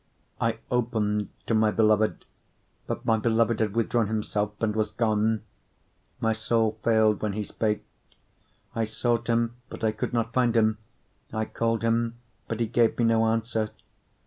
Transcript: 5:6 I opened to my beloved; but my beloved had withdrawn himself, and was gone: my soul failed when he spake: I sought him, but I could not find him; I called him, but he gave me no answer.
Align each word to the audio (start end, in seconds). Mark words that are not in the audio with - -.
5:6 0.41 0.53
I 0.53 0.57
opened 0.71 1.29
to 1.45 1.53
my 1.53 1.69
beloved; 1.69 2.25
but 2.87 3.05
my 3.05 3.17
beloved 3.17 3.59
had 3.59 3.75
withdrawn 3.75 4.07
himself, 4.07 4.53
and 4.59 4.75
was 4.75 4.89
gone: 4.89 5.43
my 6.19 6.33
soul 6.33 6.79
failed 6.83 7.21
when 7.21 7.33
he 7.33 7.43
spake: 7.43 7.85
I 8.73 8.83
sought 8.85 9.27
him, 9.27 9.57
but 9.69 9.83
I 9.83 9.91
could 9.91 10.11
not 10.11 10.33
find 10.33 10.55
him; 10.55 10.79
I 11.31 11.45
called 11.45 11.83
him, 11.83 12.15
but 12.47 12.59
he 12.59 12.65
gave 12.65 12.97
me 12.97 13.03
no 13.05 13.27
answer. 13.27 13.69